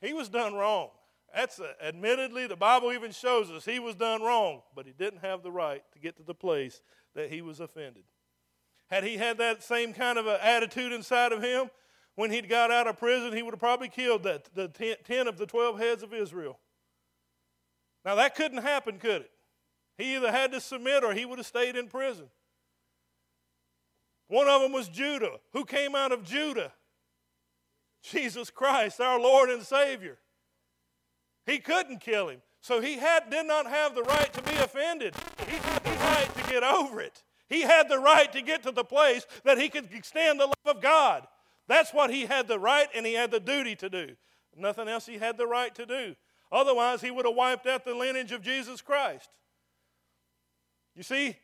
[0.00, 0.90] He was done wrong.
[1.34, 5.20] That's a, admittedly, the Bible even shows us he was done wrong, but he didn't
[5.20, 6.80] have the right to get to the place
[7.14, 8.04] that he was offended.
[8.88, 11.70] Had he had that same kind of an attitude inside of him,
[12.14, 14.68] when he'd got out of prison, he would have probably killed that, the
[15.04, 16.58] 10 of the 12 heads of Israel.
[18.04, 19.30] Now, that couldn't happen, could it?
[19.98, 22.26] He either had to submit or he would have stayed in prison.
[24.28, 25.38] One of them was Judah.
[25.52, 26.72] Who came out of Judah?
[28.02, 30.18] Jesus Christ, our Lord and Savior.
[31.46, 32.40] He couldn't kill him.
[32.60, 35.14] So he had, did not have the right to be offended.
[35.48, 37.22] He had the right to get over it.
[37.48, 40.76] He had the right to get to the place that he could extend the love
[40.76, 41.26] of God.
[41.66, 44.16] That's what he had the right and he had the duty to do.
[44.56, 46.16] Nothing else he had the right to do.
[46.50, 49.28] Otherwise, he would have wiped out the lineage of Jesus Christ.
[50.96, 51.36] You see,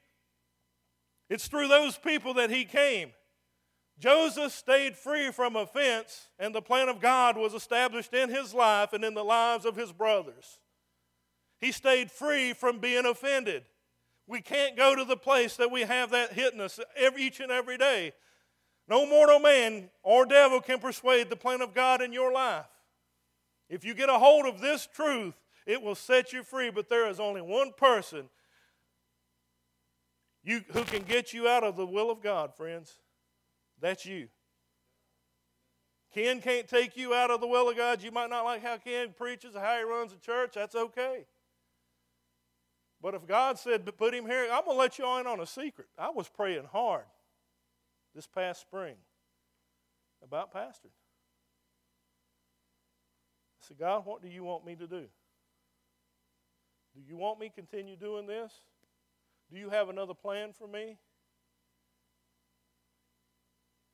[1.30, 3.12] it's through those people that he came.
[3.98, 8.92] Joseph stayed free from offense, and the plan of God was established in his life
[8.92, 10.58] and in the lives of his brothers.
[11.60, 13.64] He stayed free from being offended.
[14.26, 17.52] We can't go to the place that we have that hitting us every, each and
[17.52, 18.12] every day.
[18.88, 22.66] No mortal man or devil can persuade the plan of God in your life.
[23.68, 25.34] If you get a hold of this truth,
[25.66, 26.70] it will set you free.
[26.70, 28.28] But there is only one person
[30.42, 32.98] you, who can get you out of the will of God, friends.
[33.80, 34.28] That's you.
[36.14, 38.02] Ken can't take you out of the will of God.
[38.02, 40.52] You might not like how Ken preaches or how he runs a church.
[40.54, 41.26] That's okay.
[43.02, 45.46] But if God said put him here, I'm going to let you in on a
[45.46, 45.88] secret.
[45.98, 47.04] I was praying hard
[48.14, 48.94] this past spring
[50.22, 50.94] about pastoring.
[53.60, 55.04] I said, God, what do you want me to do?
[56.94, 58.52] Do you want me to continue doing this?
[59.52, 60.96] Do you have another plan for me?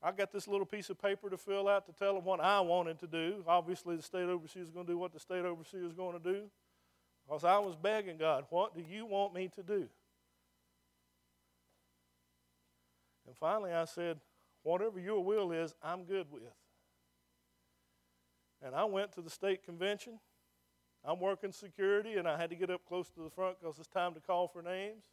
[0.03, 2.61] I got this little piece of paper to fill out to tell them what I
[2.61, 3.45] wanted to do.
[3.47, 6.33] Obviously, the state overseer is going to do what the state overseer is going to
[6.33, 6.45] do.
[7.27, 9.89] Because I was begging God, what do you want me to do?
[13.27, 14.19] And finally, I said,
[14.63, 16.43] whatever your will is, I'm good with.
[18.63, 20.19] And I went to the state convention.
[21.05, 23.89] I'm working security, and I had to get up close to the front because it's
[23.89, 25.05] time to call for names.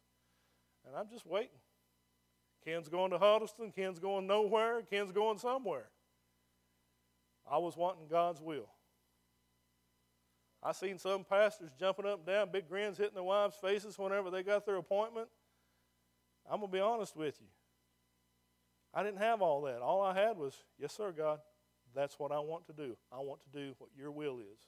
[0.86, 1.60] And I'm just waiting.
[2.68, 3.72] Ken's going to Huddleston.
[3.72, 4.82] Ken's going nowhere.
[4.82, 5.86] Ken's going somewhere.
[7.50, 8.68] I was wanting God's will.
[10.62, 14.30] I seen some pastors jumping up and down, big grins hitting their wives' faces whenever
[14.30, 15.28] they got their appointment.
[16.50, 17.46] I'm going to be honest with you.
[18.92, 19.80] I didn't have all that.
[19.80, 21.38] All I had was, yes, sir, God,
[21.94, 22.96] that's what I want to do.
[23.10, 24.58] I want to do what your will is.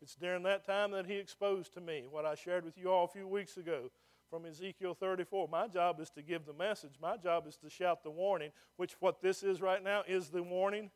[0.00, 3.04] It's during that time that he exposed to me what I shared with you all
[3.04, 3.90] a few weeks ago
[4.32, 5.46] from Ezekiel 34.
[5.48, 6.92] My job is to give the message.
[7.02, 10.42] My job is to shout the warning, which what this is right now is the
[10.42, 10.90] warning.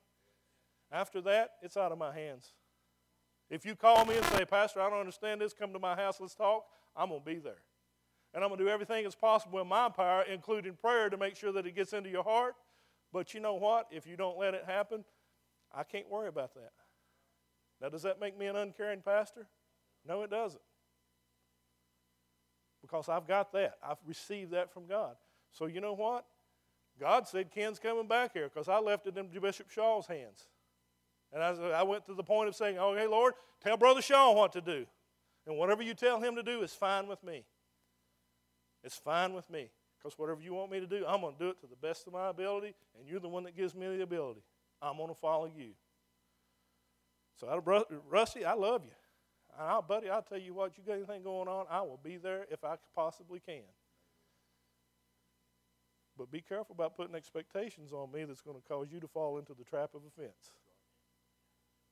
[0.90, 2.55] After that, it's out of my hands.
[3.51, 6.16] If you call me and say, Pastor, I don't understand this, come to my house,
[6.18, 6.64] let's talk,
[6.96, 7.61] I'm going to be there.
[8.33, 11.37] And I'm going to do everything that's possible in my power, including prayer, to make
[11.37, 12.55] sure that it gets into your heart.
[13.12, 13.88] But you know what?
[13.90, 15.05] If you don't let it happen,
[15.75, 16.72] I can't worry about that.
[17.83, 19.46] Now, does that make me an uncaring pastor?
[20.07, 20.62] No, it doesn't
[22.87, 23.75] because I've got that.
[23.83, 25.16] I've received that from God.
[25.53, 26.25] So you know what?
[26.99, 30.49] God said Ken's coming back here because I left it in Bishop Shaw's hands.
[31.33, 34.53] And I, I went to the point of saying, okay, Lord, tell Brother Shaw what
[34.53, 34.87] to do.
[35.46, 37.44] And whatever you tell him to do is fine with me.
[38.83, 39.68] It's fine with me.
[39.99, 42.07] Because whatever you want me to do, I'm going to do it to the best
[42.07, 44.42] of my ability, and you're the one that gives me the ability.
[44.81, 45.70] I'm going to follow you.
[47.40, 47.62] So,
[48.09, 48.92] Rusty, I love you.
[49.59, 52.16] And I'll, buddy, I'll tell you what, you got anything going on, I will be
[52.19, 53.62] there if I possibly can.
[56.19, 59.38] But be careful about putting expectations on me that's going to cause you to fall
[59.38, 60.53] into the trap of offense.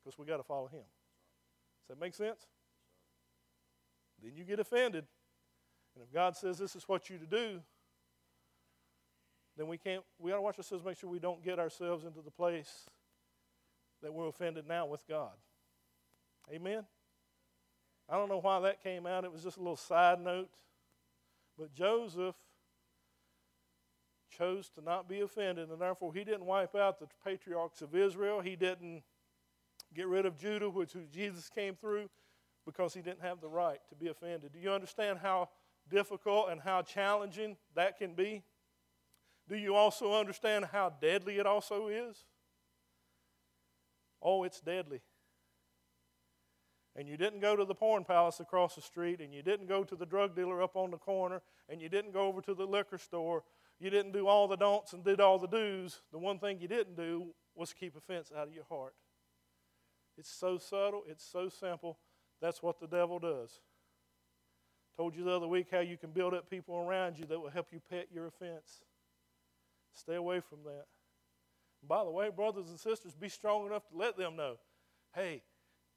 [0.02, 0.80] Because we got to follow him.
[0.80, 2.46] Does that make sense?
[4.22, 5.04] Then you get offended.
[5.94, 7.60] And if God says this is what you to do,
[9.56, 12.20] then we can't, we got to watch ourselves, make sure we don't get ourselves into
[12.20, 12.86] the place
[14.02, 15.32] that we're offended now with God.
[16.52, 16.84] Amen?
[18.08, 19.24] I don't know why that came out.
[19.24, 20.50] It was just a little side note.
[21.58, 22.34] But Joseph
[24.36, 28.40] chose to not be offended, and therefore he didn't wipe out the patriarchs of Israel.
[28.40, 29.02] He didn't
[29.94, 32.10] get rid of Judah, which Jesus came through,
[32.66, 34.52] because he didn't have the right to be offended.
[34.52, 35.50] Do you understand how
[35.88, 38.42] difficult and how challenging that can be?
[39.48, 42.24] Do you also understand how deadly it also is?
[44.20, 45.00] Oh, it's deadly
[46.96, 49.84] and you didn't go to the porn palace across the street, and you didn't go
[49.84, 52.66] to the drug dealer up on the corner, and you didn't go over to the
[52.66, 53.42] liquor store,
[53.80, 56.68] you didn't do all the don'ts and did all the do's, the one thing you
[56.68, 58.94] didn't do was keep offense out of your heart.
[60.16, 61.98] It's so subtle, it's so simple.
[62.40, 63.60] That's what the devil does.
[64.96, 67.50] Told you the other week how you can build up people around you that will
[67.50, 68.82] help you pet your offense.
[69.92, 70.84] Stay away from that.
[71.86, 74.56] by the way, brothers and sisters, be strong enough to let them know
[75.14, 75.42] hey,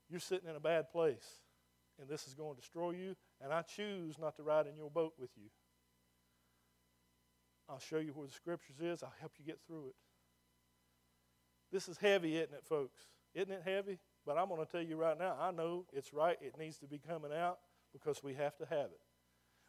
[0.10, 1.42] you're sitting in a bad place,
[2.00, 4.90] and this is going to destroy you, and I choose not to ride in your
[4.90, 5.50] boat with you.
[7.70, 9.04] I'll show you where the scriptures is.
[9.04, 9.96] I'll help you get through it.
[11.72, 13.02] This is heavy, isn't it, folks?
[13.34, 14.00] Isn't it heavy?
[14.26, 16.38] But I'm going to tell you right now, I know it's right.
[16.42, 17.60] It needs to be coming out
[17.92, 19.02] because we have to have it.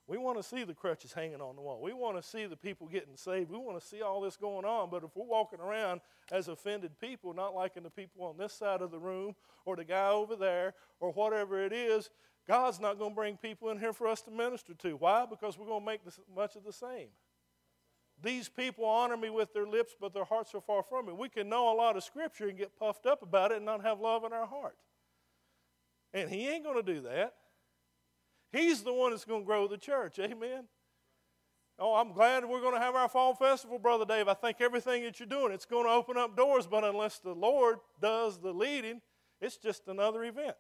[0.09, 1.83] We want to see the crutches hanging on the wall.
[1.83, 3.51] We want to see the people getting saved.
[3.51, 4.89] We want to see all this going on.
[4.89, 6.01] But if we're walking around
[6.33, 9.35] as offended people, not liking the people on this side of the room
[9.67, 12.09] or the guy over there or whatever it is,
[12.47, 14.97] God's not going to bring people in here for us to minister to.
[14.97, 15.27] Why?
[15.29, 17.09] Because we're going to make this, much of the same.
[18.23, 21.13] these people honor me with their lips, but their hearts are far from me.
[21.13, 23.83] We can know a lot of scripture and get puffed up about it and not
[23.83, 24.77] have love in our heart.
[26.13, 27.35] And he ain't going to do that.
[28.53, 30.19] He's the one that's going to grow the church.
[30.19, 30.65] Amen.
[31.79, 34.27] Oh, I'm glad we're going to have our fall festival, Brother Dave.
[34.27, 37.35] I think everything that you're doing, it's going to open up doors, but unless the
[37.35, 39.01] Lord does the leading,
[39.41, 40.57] it's just another event.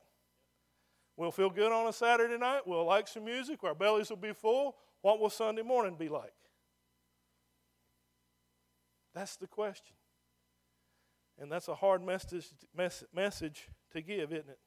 [1.17, 2.61] We'll feel good on a Saturday night.
[2.67, 3.65] We'll like some music.
[3.65, 4.77] Our bellies will be full.
[5.03, 6.33] What will Sunday morning be like?
[9.15, 9.97] That's the question.
[11.41, 12.47] And that's a hard message,
[13.13, 14.59] message to give, isn't it?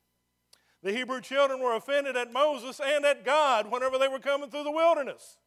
[0.83, 4.63] The Hebrew children were offended at Moses and at God whenever they were coming through
[4.63, 5.37] the wilderness.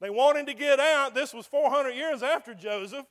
[0.00, 1.14] They wanted to get out.
[1.14, 3.06] This was 400 years after Joseph.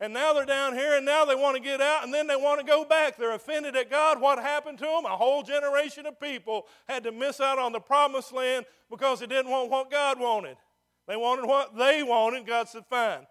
[0.00, 2.34] And now they're down here, and now they want to get out, and then they
[2.34, 3.16] want to go back.
[3.16, 4.20] They're offended at God.
[4.20, 5.04] What happened to them?
[5.04, 9.26] A whole generation of people had to miss out on the promised land because they
[9.26, 10.56] didn't want what God wanted.
[11.06, 12.44] They wanted what they wanted.
[12.44, 13.26] God said, Fine.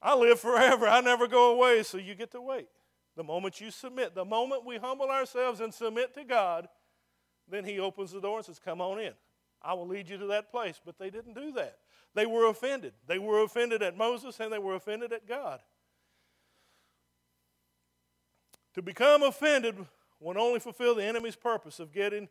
[0.00, 0.88] I live forever.
[0.88, 2.68] I never go away, so you get to wait.
[3.16, 6.68] The moment you submit, the moment we humble ourselves and submit to God,
[7.48, 9.12] then He opens the door and says, Come on in.
[9.62, 10.80] I will lead you to that place.
[10.84, 11.78] But they didn't do that.
[12.14, 12.92] They were offended.
[13.06, 15.60] They were offended at Moses and they were offended at God.
[18.74, 19.76] To become offended
[20.20, 22.28] would only fulfill the enemy's purpose of getting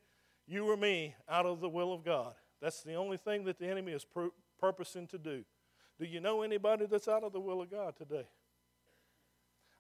[0.47, 2.33] you or me out of the will of God.
[2.61, 4.05] That's the only thing that the enemy is
[4.59, 5.43] purposing to do.
[5.99, 8.27] Do you know anybody that's out of the will of God today?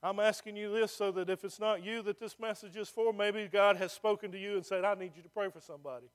[0.05, 3.11] I'm asking you this so that if it's not you that this message is for,
[3.11, 6.05] maybe God has spoken to you and said, I need you to pray for somebody.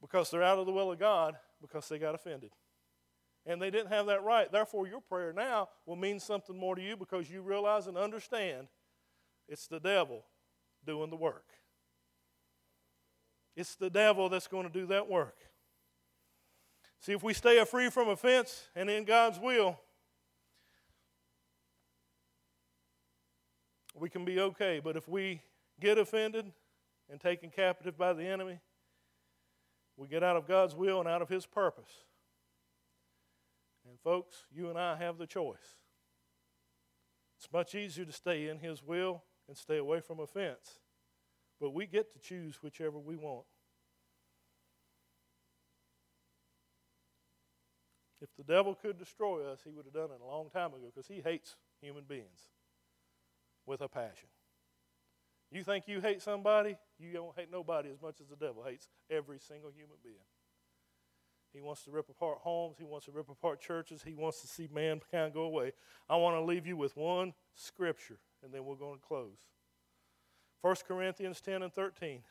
[0.00, 2.50] Because they're out of the will of God because they got offended.
[3.46, 4.50] And they didn't have that right.
[4.50, 8.66] Therefore, your prayer now will mean something more to you because you realize and understand
[9.48, 10.24] it's the devil
[10.84, 11.46] doing the work.
[13.54, 15.36] It's the devil that's going to do that work.
[16.98, 19.78] See, if we stay free from offense and in God's will,
[24.00, 24.80] we can be okay.
[24.82, 25.42] But if we
[25.78, 26.50] get offended
[27.10, 28.58] and taken captive by the enemy,
[29.96, 31.90] we get out of God's will and out of His purpose.
[33.88, 35.76] And, folks, you and I have the choice.
[37.36, 40.78] It's much easier to stay in His will and stay away from offense,
[41.60, 43.46] but we get to choose whichever we want.
[48.22, 50.92] If the devil could destroy us, he would have done it a long time ago
[50.94, 52.50] because he hates human beings
[53.70, 54.28] with a passion.
[55.52, 58.88] You think you hate somebody, you don't hate nobody as much as the devil hates
[59.08, 60.16] every single human being.
[61.52, 62.76] He wants to rip apart homes.
[62.78, 64.02] He wants to rip apart churches.
[64.04, 65.72] He wants to see mankind go away.
[66.08, 69.38] I want to leave you with one scripture, and then we're going to close.
[70.62, 72.22] 1 Corinthians 10 and 13.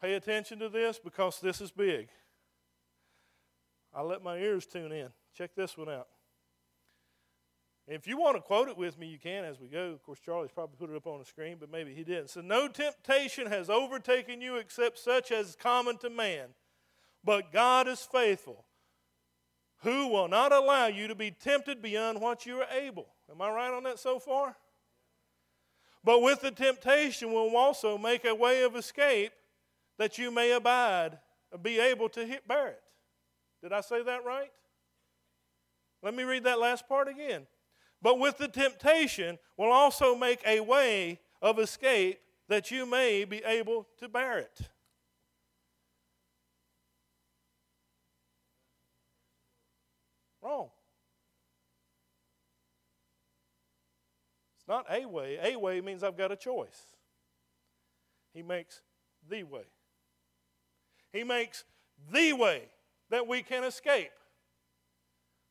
[0.00, 2.08] Pay attention to this because this is big.
[3.94, 5.08] I let my ears tune in.
[5.34, 6.08] Check this one out.
[7.88, 9.92] If you want to quote it with me, you can as we go.
[9.92, 12.30] Of course, Charlie's probably put it up on the screen, but maybe he didn't.
[12.30, 16.48] So, no temptation has overtaken you except such as is common to man.
[17.22, 18.64] But God is faithful,
[19.82, 23.06] who will not allow you to be tempted beyond what you are able.
[23.30, 24.56] Am I right on that so far?
[26.02, 29.32] But with the temptation will also make a way of escape
[29.98, 31.18] that you may abide,
[31.62, 32.82] be able to bear it.
[33.62, 34.50] Did I say that right?
[36.02, 37.46] Let me read that last part again
[38.02, 43.42] but with the temptation will also make a way of escape that you may be
[43.44, 44.60] able to bear it.
[50.42, 50.68] Wrong.
[54.56, 55.38] It's not a way.
[55.42, 56.86] A way means I've got a choice.
[58.32, 58.82] He makes
[59.28, 59.64] the way.
[61.12, 61.64] He makes
[62.12, 62.68] the way
[63.10, 64.10] that we can escape.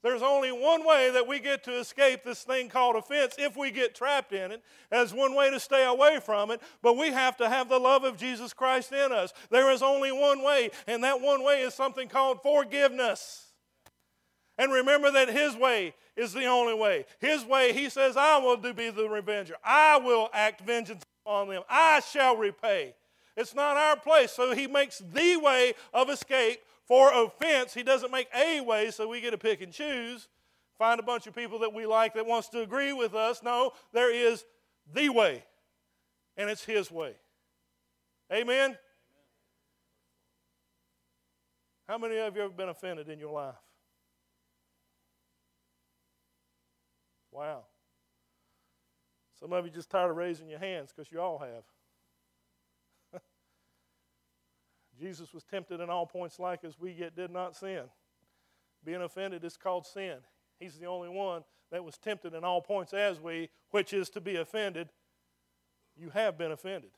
[0.06, 3.72] There's only one way that we get to escape this thing called offense if we
[3.72, 4.62] get trapped in it.
[4.92, 8.04] There's one way to stay away from it, but we have to have the love
[8.04, 9.34] of Jesus Christ in us.
[9.50, 13.48] There is only one way, and that one way is something called forgiveness.
[14.60, 17.08] And remember that His way is the only way.
[17.18, 19.56] His way, He says, I will be the revenger.
[19.64, 21.64] I will act vengeance on them.
[21.68, 22.94] I shall repay.
[23.36, 24.34] It's not our place.
[24.34, 27.74] So He makes the way of escape for offense.
[27.74, 30.28] He doesn't make a way so we get to pick and choose,
[30.78, 33.42] find a bunch of people that we like that wants to agree with us.
[33.44, 34.46] No, there is
[34.94, 35.44] the way,
[36.38, 37.14] and it's His way.
[38.32, 38.78] Amen?
[41.88, 43.56] How many of you have been offended in your life?
[47.32, 47.66] Wow.
[49.40, 51.64] Some of you just tired of raising your hands because you all have.
[55.00, 57.84] Jesus was tempted in all points like as we yet did not sin.
[58.84, 60.18] Being offended is called sin.
[60.60, 64.22] He's the only one that was tempted in all points as we, which is to
[64.22, 64.90] be offended.
[65.98, 66.92] You have been offended.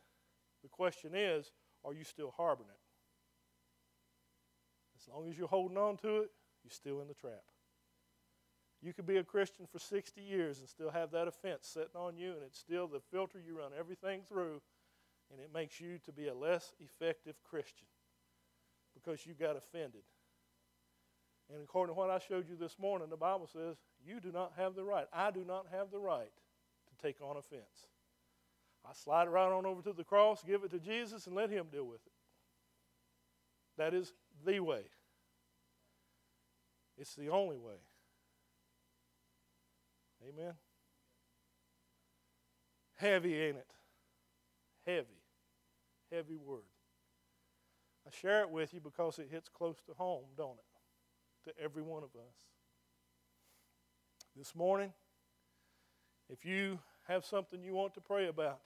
[0.63, 1.51] The question is,
[1.85, 2.79] are you still harboring it?
[4.99, 6.31] As long as you're holding on to it,
[6.63, 7.43] you're still in the trap.
[8.81, 12.17] You could be a Christian for 60 years and still have that offense sitting on
[12.17, 14.61] you, and it's still the filter you run everything through,
[15.31, 17.87] and it makes you to be a less effective Christian
[18.93, 20.03] because you got offended.
[21.53, 24.53] And according to what I showed you this morning, the Bible says you do not
[24.57, 25.07] have the right.
[25.13, 26.31] I do not have the right
[26.89, 27.87] to take on offense.
[28.85, 31.49] I slide it right on over to the cross, give it to Jesus, and let
[31.49, 32.11] Him deal with it.
[33.77, 34.13] That is
[34.45, 34.83] the way.
[36.97, 37.75] It's the only way.
[40.27, 40.53] Amen.
[42.95, 43.67] Heavy, ain't it?
[44.85, 45.16] Heavy.
[46.11, 46.61] Heavy word.
[48.05, 51.49] I share it with you because it hits close to home, don't it?
[51.49, 52.35] To every one of us.
[54.35, 54.93] This morning,
[56.29, 58.59] if you have something you want to pray about,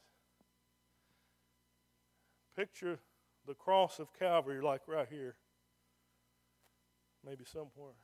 [2.55, 2.99] picture
[3.47, 5.35] the cross of Calvary, like right here,
[7.25, 7.95] maybe somewhere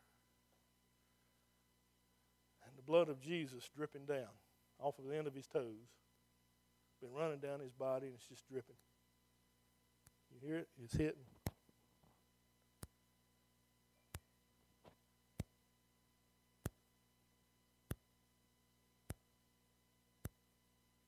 [2.68, 4.36] and the blood of Jesus dripping down
[4.80, 5.90] off of the end of his toes.
[7.02, 8.76] Been running down his body and it's just dripping.
[10.42, 10.68] You hear it?
[10.84, 11.14] It's hitting.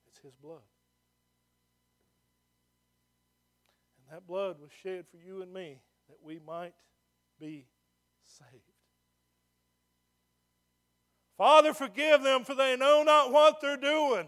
[0.07, 0.61] It's his blood.
[3.97, 6.73] And that blood was shed for you and me that we might
[7.39, 7.67] be
[8.25, 8.63] saved.
[11.37, 14.27] Father, forgive them, for they know not what they're doing.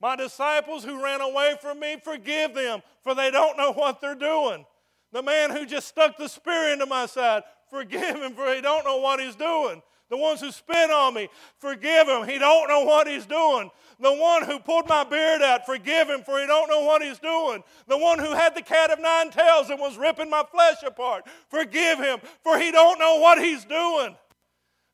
[0.00, 4.14] My disciples who ran away from me, forgive them, for they don't know what they're
[4.14, 4.64] doing.
[5.12, 8.84] The man who just stuck the spear into my side, forgive him, for he don't
[8.84, 9.82] know what he's doing.
[10.08, 11.28] The ones who spit on me,
[11.58, 12.26] forgive him.
[12.26, 13.70] He don't know what he's doing.
[14.00, 17.18] The one who pulled my beard out, forgive him, for he don't know what he's
[17.18, 17.62] doing.
[17.86, 21.26] The one who had the cat of nine tails and was ripping my flesh apart,
[21.48, 24.16] forgive him, for he don't know what he's doing.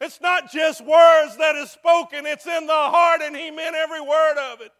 [0.00, 4.02] It's not just words that is spoken, it's in the heart, and he meant every
[4.02, 4.72] word of it.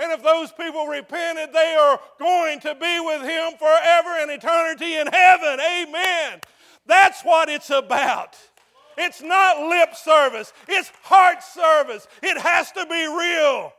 [0.00, 4.96] And if those people repented, they are going to be with him forever and eternity
[4.96, 5.60] in heaven.
[5.60, 6.40] Amen.
[6.86, 8.34] That's what it's about.
[8.96, 12.08] It's not lip service, it's heart service.
[12.22, 13.74] It has to be real.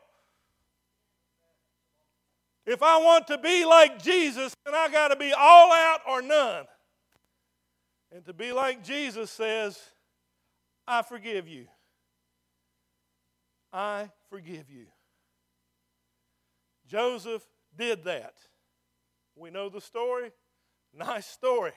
[2.67, 6.21] If I want to be like Jesus, then I got to be all out or
[6.21, 6.65] none.
[8.13, 9.79] And to be like Jesus says,
[10.87, 11.65] I forgive you.
[13.73, 14.85] I forgive you.
[16.91, 18.33] Joseph did that.
[19.35, 20.31] We know the story.
[20.93, 21.71] Nice story.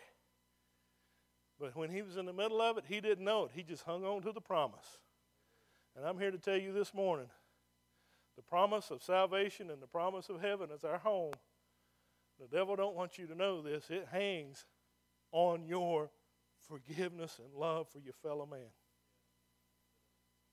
[1.60, 3.52] But when he was in the middle of it, he didn't know it.
[3.54, 4.98] He just hung on to the promise.
[5.94, 7.28] And I'm here to tell you this morning
[8.34, 11.34] the promise of salvation and the promise of heaven is our home.
[12.40, 13.84] The devil don't want you to know this.
[13.88, 14.66] It hangs
[15.30, 16.10] on your
[16.68, 18.72] forgiveness and love for your fellow man.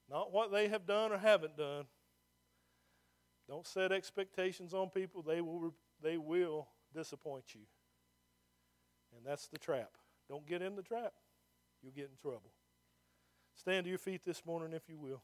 [0.08, 1.86] Not what they have done or haven't done.
[3.52, 7.60] Don't set expectations on people, they will, they will disappoint you.
[9.14, 9.92] And that's the trap.
[10.30, 11.12] Don't get in the trap,
[11.84, 12.54] you'll get in trouble.
[13.54, 15.22] Stand to your feet this morning if you will.